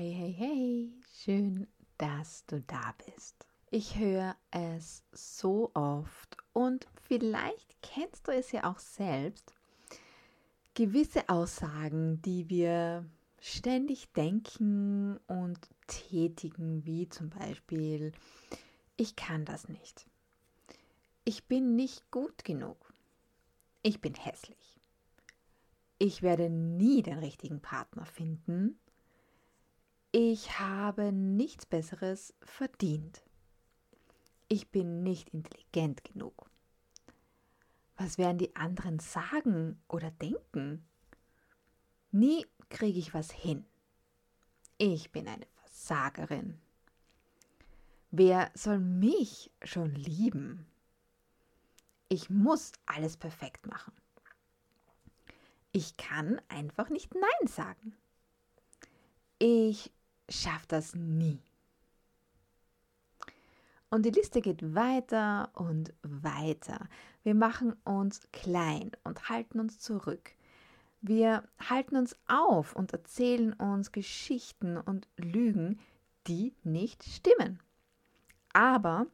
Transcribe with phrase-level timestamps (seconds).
[0.00, 3.48] Hey, hey, hey, schön, dass du da bist.
[3.72, 9.52] Ich höre es so oft und vielleicht kennst du es ja auch selbst.
[10.74, 15.58] Gewisse Aussagen, die wir ständig denken und
[15.88, 18.12] tätigen, wie zum Beispiel,
[18.96, 20.06] ich kann das nicht.
[21.24, 22.94] Ich bin nicht gut genug.
[23.82, 24.78] Ich bin hässlich.
[25.98, 28.78] Ich werde nie den richtigen Partner finden
[30.12, 33.22] ich habe nichts Besseres verdient.
[34.48, 36.50] Ich bin nicht intelligent genug.
[37.96, 40.86] Was werden die anderen sagen oder denken?
[42.10, 43.66] Nie kriege ich was hin.
[44.78, 46.58] Ich bin eine Versagerin.
[48.10, 50.66] Wer soll mich schon lieben?
[52.08, 53.92] Ich muss alles perfekt machen.
[55.72, 57.94] Ich kann einfach nicht Nein sagen.
[59.38, 59.92] Ich
[60.28, 61.40] schafft das nie.
[63.90, 66.88] Und die Liste geht weiter und weiter.
[67.22, 70.32] Wir machen uns klein und halten uns zurück.
[71.00, 75.78] Wir halten uns auf und erzählen uns Geschichten und Lügen,
[76.26, 77.60] die nicht stimmen.
[78.52, 79.06] Aber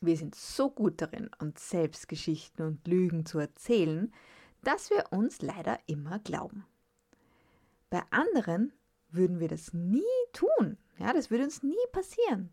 [0.00, 4.12] wir sind so gut darin, uns selbst Geschichten und Lügen zu erzählen,
[4.62, 6.64] dass wir uns leider immer glauben.
[7.90, 8.72] Bei anderen
[9.12, 10.78] würden wir das nie tun.
[10.98, 12.50] Ja, das würde uns nie passieren.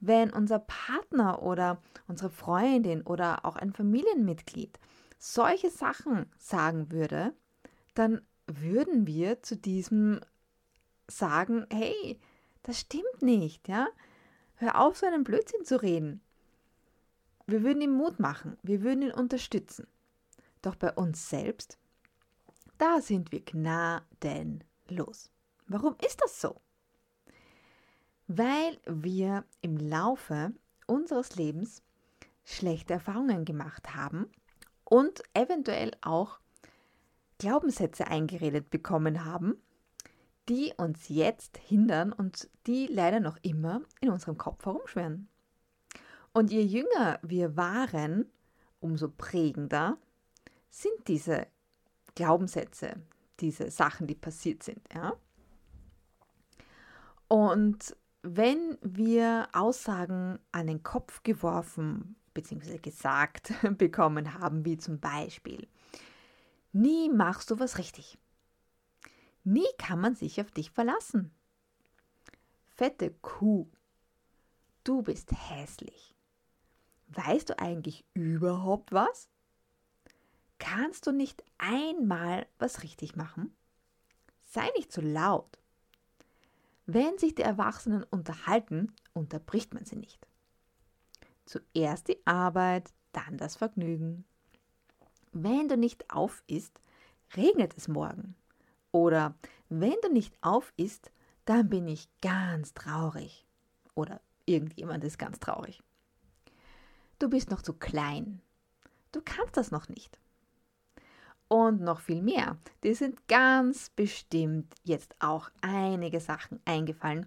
[0.00, 4.78] Wenn unser Partner oder unsere Freundin oder auch ein Familienmitglied
[5.18, 7.34] solche Sachen sagen würde,
[7.94, 10.20] dann würden wir zu diesem
[11.08, 12.20] sagen, hey,
[12.62, 13.88] das stimmt nicht, ja?
[14.56, 16.20] Hör auf, so einen Blödsinn zu reden.
[17.46, 19.86] Wir würden ihm Mut machen, wir würden ihn unterstützen.
[20.62, 21.78] Doch bei uns selbst,
[22.76, 25.30] da sind wir gnadenlos.
[25.68, 26.60] Warum ist das so?
[28.26, 30.52] Weil wir im Laufe
[30.86, 31.82] unseres Lebens
[32.44, 34.30] schlechte Erfahrungen gemacht haben
[34.84, 36.40] und eventuell auch
[37.38, 39.62] Glaubenssätze eingeredet bekommen haben,
[40.48, 45.28] die uns jetzt hindern und die leider noch immer in unserem Kopf herumschwirren.
[46.32, 48.26] Und je jünger wir waren,
[48.80, 49.98] umso prägender
[50.70, 51.46] sind diese
[52.14, 52.94] Glaubenssätze,
[53.40, 54.80] diese Sachen, die passiert sind.
[54.94, 55.14] Ja?
[57.28, 62.78] Und wenn wir Aussagen an den Kopf geworfen bzw.
[62.78, 65.68] gesagt bekommen haben, wie zum Beispiel,
[66.72, 68.18] nie machst du was richtig.
[69.44, 71.30] Nie kann man sich auf dich verlassen.
[72.66, 73.68] Fette Kuh,
[74.84, 76.14] du bist hässlich.
[77.08, 79.28] Weißt du eigentlich überhaupt was?
[80.58, 83.54] Kannst du nicht einmal was richtig machen?
[84.44, 85.57] Sei nicht so laut.
[86.90, 90.26] Wenn sich die Erwachsenen unterhalten, unterbricht man sie nicht.
[91.44, 94.24] Zuerst die Arbeit, dann das Vergnügen.
[95.32, 96.80] Wenn du nicht auf isst,
[97.36, 98.36] regnet es morgen.
[98.90, 99.34] Oder
[99.68, 101.12] wenn du nicht auf isst,
[101.44, 103.46] dann bin ich ganz traurig.
[103.94, 105.82] Oder irgendjemand ist ganz traurig.
[107.18, 108.40] Du bist noch zu klein.
[109.12, 110.18] Du kannst das noch nicht
[111.48, 112.56] und noch viel mehr.
[112.84, 117.26] Dir sind ganz bestimmt jetzt auch einige Sachen eingefallen,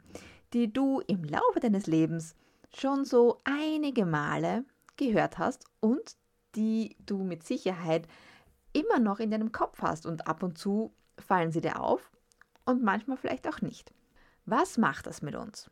[0.54, 2.36] die du im Laufe deines Lebens
[2.74, 4.66] schon so einige Male
[4.96, 6.16] gehört hast und
[6.56, 8.08] die du mit Sicherheit
[8.74, 12.12] immer noch in deinem Kopf hast und ab und zu fallen sie dir auf
[12.66, 13.94] und manchmal vielleicht auch nicht.
[14.46, 15.70] Was macht das mit uns?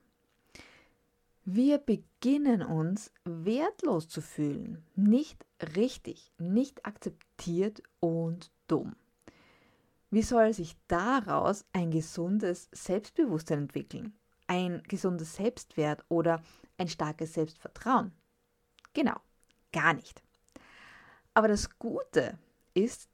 [1.46, 5.46] Wir beginnen uns wertlos zu fühlen, nicht
[5.76, 8.96] richtig, nicht akzeptiert und dumm.
[10.12, 14.14] Wie soll sich daraus ein gesundes Selbstbewusstsein entwickeln?
[14.48, 16.42] Ein gesundes Selbstwert oder
[16.78, 18.12] ein starkes Selbstvertrauen?
[18.94, 19.16] Genau,
[19.72, 20.24] gar nicht.
[21.36, 22.40] Aber das Gute
[22.74, 23.08] ist,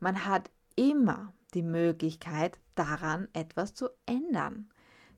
[0.00, 4.71] man hat immer die Möglichkeit, daran etwas zu ändern.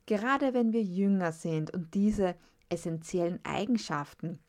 [0.05, 2.35] Gerade wenn wir jünger sind und diese
[2.69, 4.39] essentiellen Eigenschaften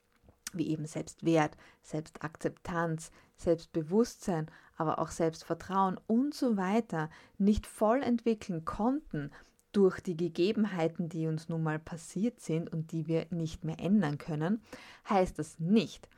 [0.52, 9.30] wie eben Selbstwert, Selbstakzeptanz, Selbstbewusstsein, aber auch Selbstvertrauen und so weiter nicht voll entwickeln konnten
[9.72, 14.16] durch die Gegebenheiten, die uns nun mal passiert sind und die wir nicht mehr ändern
[14.16, 14.62] können,
[15.08, 16.08] heißt das nicht,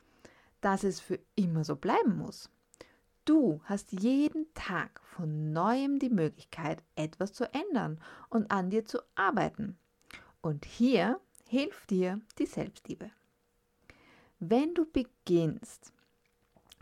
[0.61, 2.49] dass es für immer so bleiben muss.
[3.29, 9.01] Du hast jeden Tag von neuem die Möglichkeit, etwas zu ändern und an dir zu
[9.13, 9.77] arbeiten.
[10.41, 13.11] Und hier hilft dir die Selbstliebe.
[14.39, 15.93] Wenn du beginnst,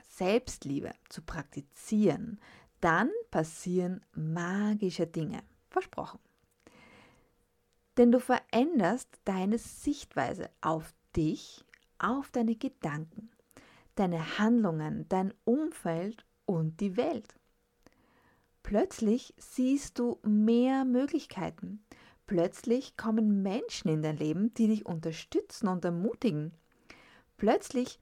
[0.07, 2.39] Selbstliebe zu praktizieren,
[2.79, 5.43] dann passieren magische Dinge.
[5.69, 6.21] Versprochen.
[7.97, 11.65] Denn du veränderst deine Sichtweise auf dich,
[11.99, 13.31] auf deine Gedanken,
[13.95, 17.35] deine Handlungen, dein Umfeld und die Welt.
[18.63, 21.83] Plötzlich siehst du mehr Möglichkeiten.
[22.25, 26.51] Plötzlich kommen Menschen in dein Leben, die dich unterstützen und ermutigen.
[27.37, 27.99] Plötzlich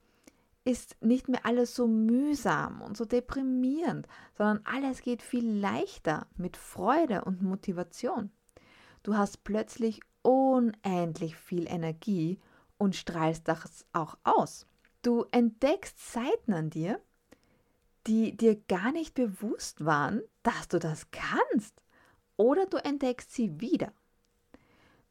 [0.64, 6.58] ist nicht mehr alles so mühsam und so deprimierend, sondern alles geht viel leichter mit
[6.58, 8.32] Freude und Motivation.
[9.04, 12.40] Du hast plötzlich unendlich viel Energie
[12.80, 14.66] und strahlst das auch aus.
[15.04, 17.00] Du entdeckst Seiten an dir,
[18.08, 21.82] die dir gar nicht bewusst waren, dass du das kannst.
[22.38, 23.92] Oder du entdeckst sie wieder.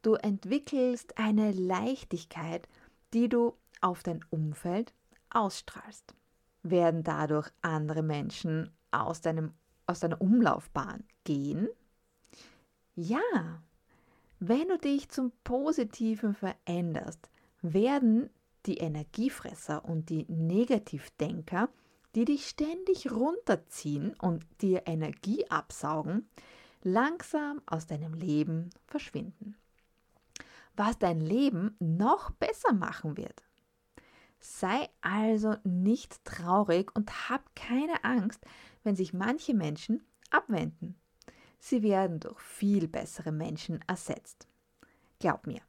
[0.01, 2.67] Du entwickelst eine Leichtigkeit,
[3.13, 4.93] die du auf dein Umfeld
[5.29, 6.13] ausstrahlst.
[6.63, 9.53] Werden dadurch andere Menschen aus, deinem,
[9.87, 11.67] aus deiner Umlaufbahn gehen?
[12.95, 13.61] Ja,
[14.39, 17.29] wenn du dich zum Positiven veränderst,
[17.61, 18.29] werden
[18.65, 21.69] die Energiefresser und die Negativdenker,
[22.15, 26.29] die dich ständig runterziehen und dir Energie absaugen,
[26.81, 29.57] langsam aus deinem Leben verschwinden.
[30.77, 33.43] Was dein Leben noch besser machen wird.
[34.39, 38.45] Sei also nicht traurig und hab keine Angst,
[38.83, 40.95] wenn sich manche Menschen abwenden.
[41.59, 44.47] Sie werden durch viel bessere Menschen ersetzt.
[45.19, 45.61] Glaub mir.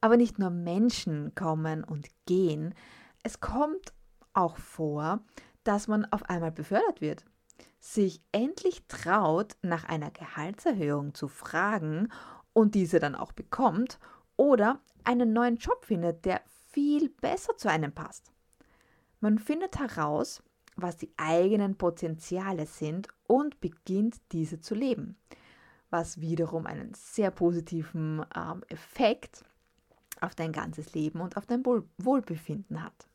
[0.00, 2.74] Aber nicht nur Menschen kommen und gehen,
[3.22, 3.92] es kommt
[4.32, 5.20] auch vor,
[5.64, 7.24] dass man auf einmal befördert wird,
[7.78, 12.08] sich endlich traut, nach einer Gehaltserhöhung zu fragen
[12.52, 13.98] und diese dann auch bekommt
[14.36, 18.32] oder einen neuen Job findet, der viel besser zu einem passt.
[19.20, 20.42] Man findet heraus,
[20.76, 25.16] was die eigenen Potenziale sind und beginnt diese zu leben,
[25.90, 29.44] was wiederum einen sehr positiven ähm, Effekt
[30.20, 33.09] auf dein ganzes Leben und auf dein Wohl Wohlbefinden hat.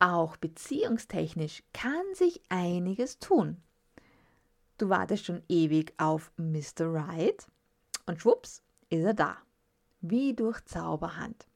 [0.00, 3.62] Auch beziehungstechnisch kann sich einiges tun.
[4.78, 6.92] Du wartest schon ewig auf Mr.
[6.92, 7.46] Right
[8.06, 9.38] und schwupps ist er da,
[10.00, 11.48] wie durch Zauberhand.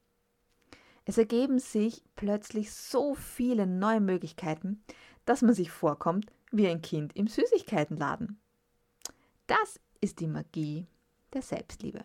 [1.05, 4.83] Es ergeben sich plötzlich so viele neue Möglichkeiten,
[5.25, 8.39] dass man sich vorkommt wie ein Kind im Süßigkeitenladen.
[9.47, 10.87] Das ist die Magie
[11.33, 12.03] der Selbstliebe.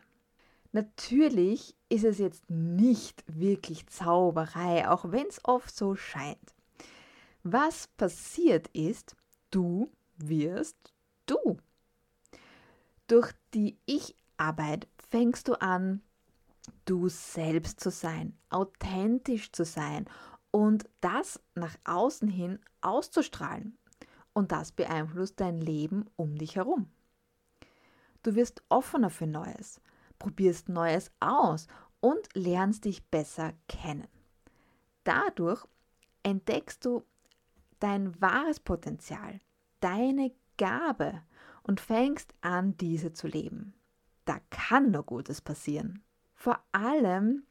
[0.79, 6.55] Natürlich ist es jetzt nicht wirklich Zauberei, auch wenn es oft so scheint.
[7.43, 9.17] Was passiert ist,
[9.51, 10.95] du wirst
[11.27, 11.57] du.
[13.09, 16.01] Durch die Ich-Arbeit fängst du an,
[16.85, 20.09] du selbst zu sein, authentisch zu sein
[20.53, 23.77] und das nach außen hin auszustrahlen.
[24.33, 26.89] Und das beeinflusst dein Leben um dich herum.
[28.23, 29.81] Du wirst offener für Neues,
[30.19, 31.67] probierst Neues aus
[32.01, 34.09] und lernst dich besser kennen.
[35.05, 35.65] Dadurch
[36.23, 37.05] entdeckst du
[37.81, 39.41] dein wahres Potenzial,
[39.81, 41.23] deine Gabe
[41.63, 43.75] und fängst an, diese zu leben.
[44.25, 46.03] Da kann nur Gutes passieren.
[46.35, 47.45] Vor allem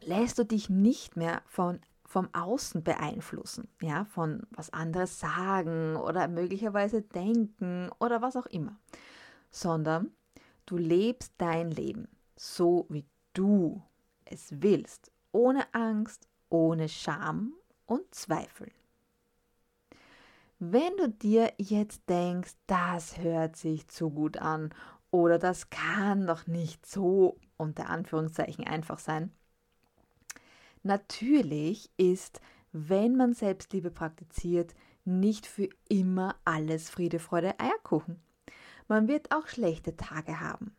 [0.00, 6.28] lässt du dich nicht mehr von, vom Außen beeinflussen, ja, von was andere sagen oder
[6.28, 8.78] möglicherweise denken oder was auch immer,
[9.50, 10.12] sondern
[10.70, 12.06] du lebst dein Leben
[12.36, 13.82] so, wie du
[14.24, 17.54] es willst, ohne Angst, ohne Scham
[17.86, 18.70] und Zweifel.
[20.60, 24.72] Wenn du dir jetzt denkst, das hört sich zu gut an
[25.10, 29.32] oder das kann doch nicht so unter Anführungszeichen einfach sein.
[30.82, 32.40] Natürlich ist,
[32.72, 38.22] wenn man Selbstliebe praktiziert, nicht für immer alles Friede, Freude, Eierkuchen.
[38.90, 40.74] Man wird auch schlechte Tage haben.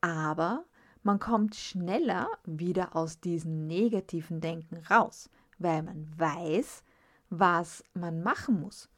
[0.00, 0.64] Aber
[1.02, 5.28] man kommt schneller wieder aus diesem negativen Denken raus,
[5.58, 6.82] weil man weiß,
[7.28, 8.88] was man machen muss.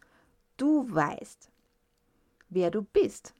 [0.57, 1.51] Du weißt,
[2.49, 3.35] wer du bist.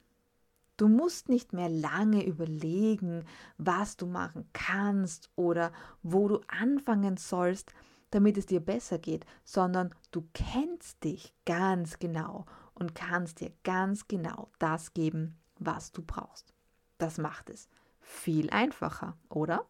[0.75, 3.23] Du musst nicht mehr lange überlegen,
[3.57, 5.71] was du machen kannst oder
[6.03, 7.73] wo du anfangen sollst,
[8.11, 12.45] damit es dir besser geht, sondern du kennst dich ganz genau
[12.79, 16.53] und kannst dir ganz genau das geben, was du brauchst.
[16.97, 17.69] Das macht es
[17.99, 19.65] viel einfacher, oder?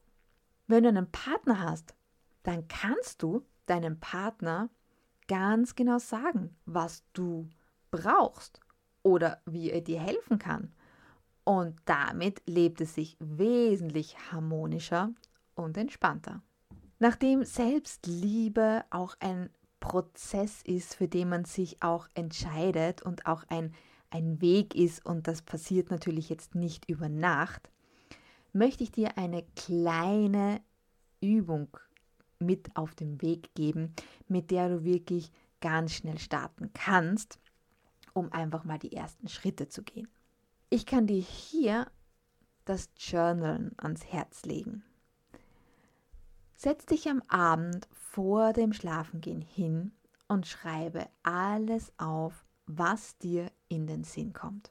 [0.67, 1.95] Wenn du einen Partner hast,
[2.43, 4.69] dann kannst du deinem Partner
[5.27, 7.49] ganz genau sagen, was du
[7.91, 8.59] brauchst
[9.03, 10.73] oder wie er dir helfen kann.
[11.43, 15.11] Und damit lebt es sich wesentlich harmonischer
[15.55, 16.43] und entspannter.
[16.99, 23.73] Nachdem Selbstliebe auch ein Prozess ist, für den man sich auch entscheidet und auch ein,
[24.09, 27.69] ein Weg ist, und das passiert natürlich jetzt nicht über Nacht,
[28.53, 30.61] möchte ich dir eine kleine
[31.21, 31.69] Übung
[32.39, 33.93] mit auf den Weg geben,
[34.27, 35.31] mit der du wirklich
[35.61, 37.39] ganz schnell starten kannst,
[38.13, 40.07] um einfach mal die ersten Schritte zu gehen.
[40.69, 41.87] Ich kann dir hier
[42.65, 44.83] das Journalen ans Herz legen.
[46.61, 49.93] Setz dich am Abend vor dem Schlafengehen hin
[50.27, 54.69] und schreibe alles auf, was dir in den Sinn kommt.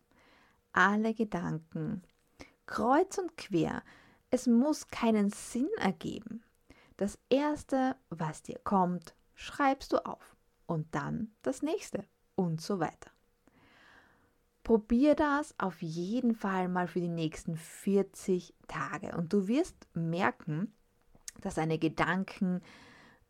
[0.75, 2.02] Alle Gedanken,
[2.66, 3.83] kreuz und quer.
[4.28, 6.42] Es muss keinen Sinn ergeben.
[6.99, 12.04] Das Erste, was dir kommt, schreibst du auf und dann das nächste
[12.35, 13.11] und so weiter.
[14.62, 20.75] Probier das auf jeden Fall mal für die nächsten 40 Tage und du wirst merken,
[21.40, 22.61] dass deine Gedanken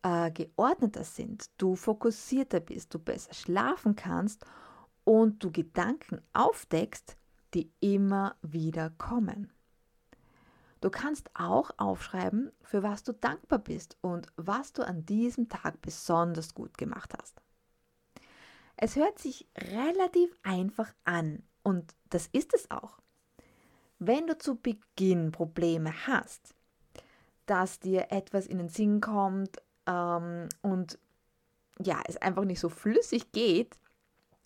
[0.03, 4.45] äh, geordneter sind, du fokussierter bist, du besser schlafen kannst
[5.05, 7.17] und du Gedanken aufdeckst,
[7.55, 9.51] die immer wieder kommen.
[10.81, 15.83] Du kannst auch aufschreiben, für was du dankbar bist und was du an diesem Tag
[15.83, 17.43] besonders gut gemacht hast.
[18.77, 22.99] Es hört sich relativ einfach an und das ist es auch.
[23.99, 26.55] Wenn du zu Beginn Probleme hast,
[27.49, 30.99] dass dir etwas in den Sinn kommt ähm, und
[31.81, 33.79] ja, es einfach nicht so flüssig geht,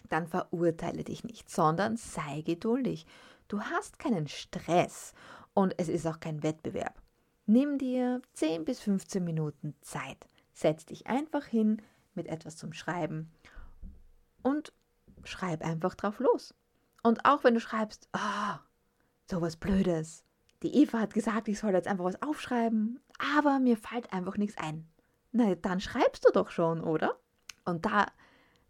[0.09, 3.06] dann verurteile dich nicht, sondern sei geduldig.
[3.49, 5.14] Du hast keinen Stress
[5.52, 7.00] und es ist auch kein Wettbewerb.
[7.47, 10.26] Nimm dir 10 bis 15 Minuten Zeit.
[10.52, 11.82] Setz dich einfach hin
[12.14, 13.32] mit etwas zum Schreiben
[14.42, 14.73] und
[15.25, 16.54] schreib einfach drauf los.
[17.02, 18.59] Und auch wenn du schreibst, ah, oh,
[19.28, 20.25] sowas Blödes.
[20.62, 23.00] Die Eva hat gesagt, ich soll jetzt einfach was aufschreiben,
[23.37, 24.88] aber mir fällt einfach nichts ein.
[25.33, 27.19] Na, dann schreibst du doch schon, oder?
[27.64, 28.07] Und da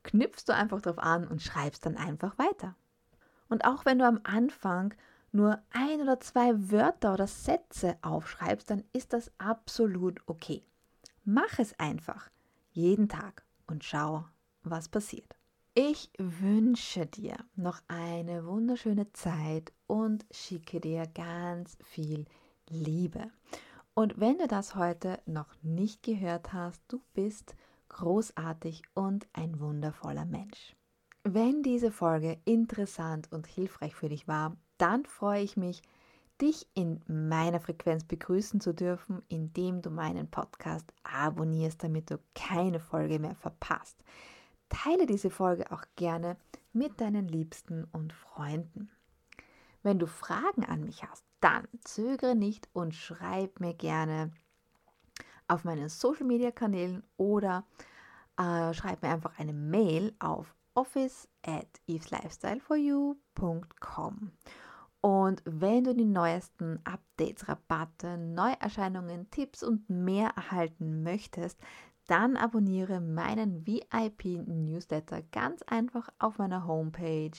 [0.02, 2.76] knüpfst du einfach drauf an und schreibst dann einfach weiter.
[3.48, 4.94] Und auch wenn du am Anfang
[5.32, 10.62] nur ein oder zwei Wörter oder Sätze aufschreibst, dann ist das absolut okay.
[11.24, 12.30] Mach es einfach
[12.72, 14.24] jeden Tag und schau,
[14.62, 15.36] was passiert.
[15.74, 22.26] Ich wünsche dir noch eine wunderschöne Zeit und schicke dir ganz viel
[22.68, 23.30] Liebe.
[23.94, 27.56] Und wenn du das heute noch nicht gehört hast, du bist
[27.88, 30.76] großartig und ein wundervoller Mensch.
[31.24, 35.80] Wenn diese Folge interessant und hilfreich für dich war, dann freue ich mich,
[36.38, 42.78] dich in meiner Frequenz begrüßen zu dürfen, indem du meinen Podcast abonnierst, damit du keine
[42.78, 43.96] Folge mehr verpasst.
[44.72, 46.36] Teile diese Folge auch gerne
[46.72, 48.90] mit deinen Liebsten und Freunden.
[49.82, 54.32] Wenn du Fragen an mich hast, dann zögere nicht und schreib mir gerne
[55.46, 57.64] auf meinen Social Media Kanälen oder
[58.38, 64.32] äh, schreib mir einfach eine Mail auf office at eveslifestyleforyou.com.
[65.02, 71.58] Und wenn du die neuesten Updates, Rabatte, Neuerscheinungen, Tipps und mehr erhalten möchtest,
[72.06, 77.30] dann abonniere meinen VIP-Newsletter ganz einfach auf meiner Homepage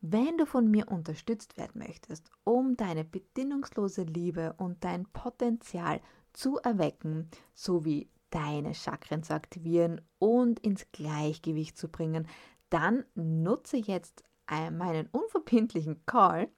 [0.00, 6.00] Wenn du von mir unterstützt werden möchtest, um deine bedingungslose Liebe und dein Potenzial
[6.32, 12.28] zu erwecken, sowie deine Chakren zu aktivieren und ins Gleichgewicht zu bringen,
[12.70, 16.48] dann nutze jetzt meinen unverbindlichen Call.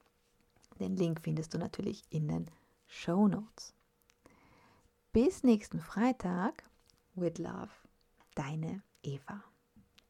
[0.80, 2.50] Den Link findest du natürlich in den
[2.88, 3.74] Show Notes.
[5.12, 6.64] Bis nächsten Freitag.
[7.14, 7.70] With Love,
[8.34, 9.44] deine Eva.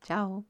[0.00, 0.44] Ciao.